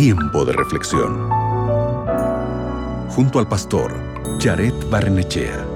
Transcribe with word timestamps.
Tiempo 0.00 0.44
de 0.44 0.52
reflexión. 0.52 1.28
Junto 3.08 3.40
al 3.40 3.48
pastor 3.48 3.92
Jared 4.38 4.72
Barnechea. 4.88 5.66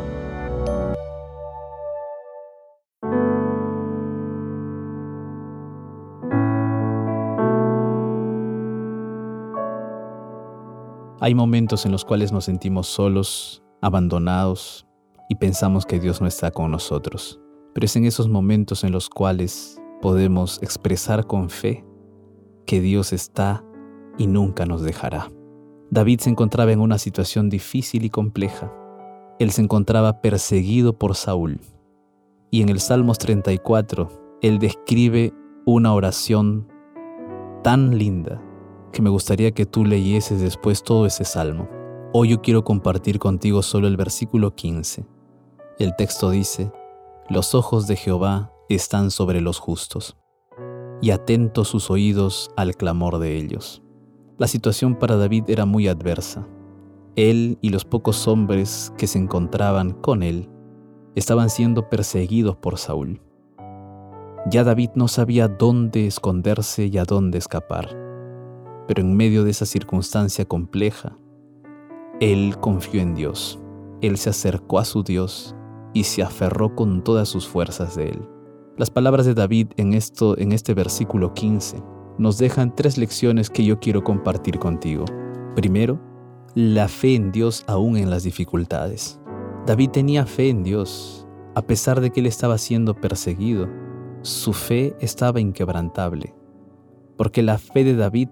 Hay 11.21 11.35
momentos 11.35 11.85
en 11.85 11.91
los 11.91 12.05
cuales 12.05 12.31
nos 12.31 12.45
sentimos 12.45 12.87
solos, 12.87 13.65
abandonados 13.81 14.87
y 15.29 15.35
pensamos 15.35 15.85
que 15.85 15.99
Dios 15.99 16.21
no 16.21 16.29
está 16.29 16.53
con 16.53 16.71
nosotros. 16.71 17.41
Pero 17.75 17.87
es 17.87 17.97
en 17.97 18.05
esos 18.05 18.29
momentos 18.29 18.85
en 18.85 18.93
los 18.93 19.11
cuales 19.11 19.81
podemos 20.01 20.63
expresar 20.63 21.27
con 21.27 21.51
fe 21.51 21.85
que 22.67 22.81
Dios 22.81 23.13
está 23.13 23.65
y 24.19 24.27
nunca 24.27 24.67
nos 24.67 24.83
dejará. 24.83 25.31
David 25.91 26.21
se 26.21 26.31
encontraba 26.31 26.73
en 26.73 26.81
una 26.81 26.99
situación 26.99 27.51
difícil 27.51 28.05
y 28.05 28.11
compleja. 28.11 28.73
Él 29.39 29.51
se 29.51 29.63
encontraba 29.63 30.21
perseguido 30.21 30.99
por 30.99 31.15
Saúl. 31.15 31.61
Y 32.51 32.63
en 32.63 32.69
el 32.69 32.81
Salmos 32.81 33.19
34, 33.19 34.39
él 34.43 34.59
describe 34.59 35.33
una 35.67 35.93
oración 35.95 36.67
tan 37.63 37.99
linda 37.99 38.43
que 38.93 39.03
me 39.03 39.11
gustaría 39.11 39.53
que 39.53 39.67
tú 39.67 39.85
leyeses 39.85 40.41
después 40.41 40.83
todo 40.83 41.07
ese 41.07 41.25
salmo. 41.25 41.69
Hoy 42.13 42.29
yo 42.29 42.43
quiero 42.43 42.63
compartir 42.63 43.19
contigo 43.19 43.63
solo 43.63 43.87
el 43.87 43.97
versículo 43.97 44.55
15. 44.55 45.07
El 45.79 45.97
texto 45.97 46.31
dice, 46.31 46.71
Los 47.29 47.55
ojos 47.55 47.87
de 47.87 47.97
Jehová 47.97 48.53
están 48.69 49.11
sobre 49.11 49.41
los 49.41 49.59
justos, 49.59 50.17
y 51.01 51.11
atentos 51.11 51.69
sus 51.69 51.91
oídos 51.91 52.51
al 52.57 52.77
clamor 52.77 53.19
de 53.19 53.37
ellos. 53.37 53.83
La 54.43 54.49
situación 54.49 54.97
para 54.97 55.17
David 55.17 55.45
era 55.47 55.67
muy 55.67 55.87
adversa. 55.87 56.49
Él 57.15 57.59
y 57.61 57.69
los 57.69 57.85
pocos 57.85 58.27
hombres 58.27 58.93
que 58.99 59.07
se 59.07 59.21
encontraban 59.21 59.93
con 59.93 60.25
él 60.25 60.51
estaban 61.15 61.49
siendo 61.49 61.89
perseguidos 61.89 62.57
por 62.57 62.77
Saúl. 62.77 63.21
Ya 64.51 64.65
David 64.65 64.91
no 64.97 65.07
sabía 65.07 65.47
dónde 65.47 66.09
esconderse 66.09 66.87
y 66.87 66.99
a 66.99 67.05
dónde 67.05 67.39
escapar. 67.39 67.97
Pero 68.89 69.03
en 69.03 69.17
medio 69.17 69.45
de 69.45 69.53
esa 69.53 69.65
circunstancia 69.65 70.45
compleja, 70.45 71.17
él 72.19 72.57
confió 72.61 73.01
en 73.01 73.15
Dios. 73.15 73.61
Él 74.01 74.19
se 74.19 74.31
acercó 74.31 74.81
a 74.81 74.85
su 74.85 75.05
Dios 75.05 75.55
y 75.95 76.03
se 76.03 76.25
aferró 76.25 76.75
con 76.75 77.05
todas 77.05 77.29
sus 77.29 77.47
fuerzas 77.47 77.95
de 77.95 78.09
él. 78.09 78.29
Las 78.77 78.91
palabras 78.91 79.25
de 79.25 79.35
David 79.35 79.69
en, 79.77 79.95
esto, 79.95 80.37
en 80.37 80.51
este 80.51 80.75
versículo 80.75 81.33
15 81.33 81.81
nos 82.19 82.39
dejan 82.39 82.75
tres 82.75 82.99
lecciones 82.99 83.51
que 83.51 83.65
yo 83.65 83.81
quiero 83.81 84.05
compartir 84.05 84.59
contigo. 84.59 85.05
Primero, 85.55 86.01
la 86.55 86.89
fe 86.89 87.15
en 87.15 87.33
Dios 87.33 87.65
aún 87.67 87.97
en 87.97 88.11
las 88.11 88.25
dificultades. 88.25 89.21
David 89.67 89.91
tenía 89.91 90.27
fe 90.27 90.49
en 90.49 90.63
Dios, 90.63 91.27
a 91.55 91.63
pesar 91.63 92.01
de 92.01 92.11
que 92.11 92.21
él 92.21 92.27
estaba 92.27 92.59
siendo 92.59 92.95
perseguido. 92.95 93.69
Su 94.23 94.53
fe 94.53 94.97
estaba 95.01 95.41
inquebrantable, 95.41 96.35
porque 97.17 97.43
la 97.43 97.59
fe 97.59 97.85
de 97.85 97.97
David 97.97 98.29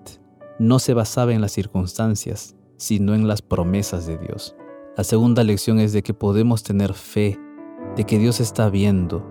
no 0.58 0.78
se 0.78 0.94
basaba 0.94 1.32
en 1.32 1.40
las 1.40 1.52
circunstancias, 1.52 2.56
sino 2.76 3.14
en 3.14 3.26
las 3.26 3.42
promesas 3.42 4.06
de 4.06 4.18
Dios. 4.18 4.54
La 4.96 5.04
segunda 5.04 5.44
lección 5.44 5.80
es 5.80 5.92
de 5.92 6.02
que 6.02 6.14
podemos 6.14 6.62
tener 6.62 6.94
fe, 6.94 7.38
de 7.96 8.04
que 8.04 8.18
Dios 8.18 8.40
está 8.40 8.68
viendo 8.68 9.24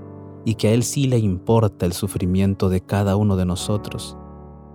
y 0.46 0.56
que 0.56 0.70
a 0.70 0.72
Él 0.72 0.84
sí 0.84 1.08
le 1.08 1.20
importa 1.20 1.86
el 1.86 1.94
sufrimiento 1.94 2.70
de 2.70 2.82
cada 2.82 3.16
uno 3.16 3.36
de 3.36 3.46
nosotros. 3.46 4.18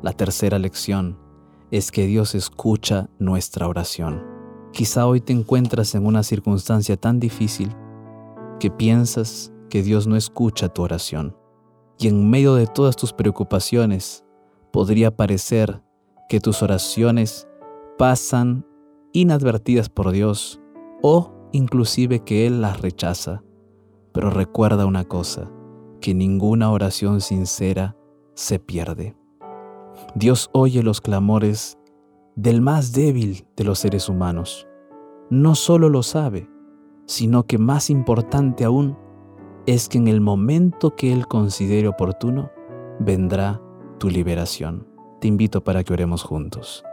La 0.04 0.12
tercera 0.12 0.58
lección 0.58 1.16
es 1.70 1.90
que 1.90 2.04
Dios 2.06 2.34
escucha 2.34 3.08
nuestra 3.18 3.66
oración. 3.66 4.22
Quizá 4.70 5.06
hoy 5.06 5.22
te 5.22 5.32
encuentras 5.32 5.94
en 5.94 6.04
una 6.04 6.22
circunstancia 6.22 6.98
tan 6.98 7.20
difícil 7.20 7.74
que 8.60 8.70
piensas 8.70 9.50
que 9.70 9.82
Dios 9.82 10.06
no 10.06 10.16
escucha 10.16 10.68
tu 10.68 10.82
oración. 10.82 11.34
Y 11.98 12.08
en 12.08 12.28
medio 12.28 12.54
de 12.54 12.66
todas 12.66 12.96
tus 12.96 13.14
preocupaciones 13.14 14.26
podría 14.74 15.16
parecer 15.16 15.82
que 16.28 16.38
tus 16.38 16.62
oraciones 16.62 17.48
pasan 17.96 18.66
inadvertidas 19.14 19.88
por 19.88 20.10
Dios 20.10 20.60
o 21.00 21.32
inclusive 21.52 22.20
que 22.20 22.46
Él 22.46 22.60
las 22.60 22.82
rechaza. 22.82 23.42
Pero 24.12 24.28
recuerda 24.28 24.84
una 24.84 25.04
cosa, 25.04 25.50
que 26.02 26.12
ninguna 26.12 26.70
oración 26.70 27.22
sincera 27.22 27.96
se 28.34 28.58
pierde. 28.58 29.16
Dios 30.14 30.50
oye 30.52 30.82
los 30.82 31.00
clamores 31.00 31.78
del 32.36 32.60
más 32.60 32.92
débil 32.92 33.46
de 33.56 33.64
los 33.64 33.78
seres 33.78 34.08
humanos. 34.08 34.66
No 35.30 35.54
solo 35.54 35.88
lo 35.88 36.02
sabe, 36.02 36.48
sino 37.06 37.46
que 37.46 37.58
más 37.58 37.90
importante 37.90 38.64
aún 38.64 38.96
es 39.66 39.88
que 39.88 39.98
en 39.98 40.08
el 40.08 40.20
momento 40.20 40.94
que 40.94 41.12
Él 41.12 41.26
considere 41.26 41.88
oportuno, 41.88 42.50
vendrá 42.98 43.60
tu 43.98 44.10
liberación 44.10 44.94
te 45.24 45.28
invito 45.28 45.64
para 45.64 45.82
que 45.82 45.94
oremos 45.94 46.22
juntos. 46.22 46.84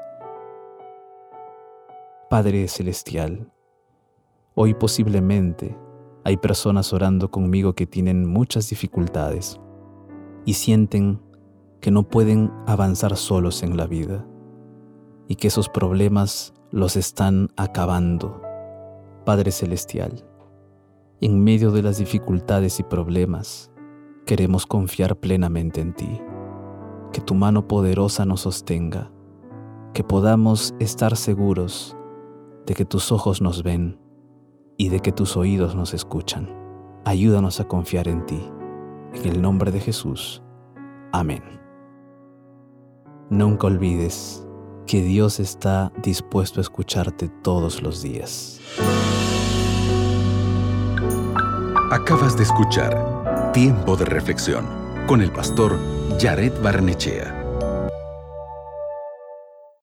Padre 2.29 2.65
Celestial, 2.69 3.51
hoy 4.55 4.73
posiblemente 4.73 5.77
hay 6.23 6.37
personas 6.37 6.93
orando 6.93 7.29
conmigo 7.29 7.75
que 7.75 7.85
tienen 7.85 8.25
muchas 8.25 8.69
dificultades 8.69 9.59
y 10.45 10.53
sienten 10.53 11.19
que 11.81 11.91
no 11.91 12.03
pueden 12.03 12.51
avanzar 12.67 13.17
solos 13.17 13.63
en 13.63 13.75
la 13.75 13.87
vida 13.87 14.25
y 15.27 15.35
que 15.35 15.47
esos 15.47 15.67
problemas 15.67 16.53
los 16.71 16.95
están 16.95 17.49
acabando. 17.57 18.41
Padre 19.25 19.51
Celestial, 19.51 20.23
en 21.19 21.43
medio 21.43 21.71
de 21.71 21.83
las 21.83 21.97
dificultades 21.97 22.79
y 22.79 22.83
problemas, 22.83 23.71
queremos 24.25 24.65
confiar 24.65 25.17
plenamente 25.17 25.81
en 25.81 25.93
ti 25.93 26.21
que 27.11 27.21
tu 27.21 27.35
mano 27.35 27.67
poderosa 27.67 28.25
nos 28.25 28.41
sostenga, 28.41 29.11
que 29.93 30.03
podamos 30.03 30.73
estar 30.79 31.17
seguros 31.17 31.97
de 32.65 32.73
que 32.73 32.85
tus 32.85 33.11
ojos 33.11 33.41
nos 33.41 33.63
ven 33.63 33.99
y 34.77 34.89
de 34.89 34.99
que 35.01 35.11
tus 35.11 35.35
oídos 35.35 35.75
nos 35.75 35.93
escuchan. 35.93 36.49
Ayúdanos 37.03 37.59
a 37.59 37.67
confiar 37.67 38.07
en 38.07 38.25
ti. 38.25 38.41
En 39.13 39.25
el 39.27 39.41
nombre 39.41 39.71
de 39.71 39.81
Jesús. 39.81 40.41
Amén. 41.11 41.43
Nunca 43.31 43.67
olvides 43.67 44.45
que 44.85 45.01
Dios 45.01 45.39
está 45.39 45.93
dispuesto 46.03 46.59
a 46.59 46.63
escucharte 46.63 47.29
todos 47.29 47.81
los 47.81 48.01
días. 48.01 48.59
Acabas 51.91 52.35
de 52.35 52.43
escuchar 52.43 53.53
Tiempo 53.53 53.95
de 53.95 54.03
Reflexión 54.03 54.65
con 55.07 55.21
el 55.21 55.31
pastor 55.31 55.79
Jared 56.19 56.51
Barnechea. 56.61 57.40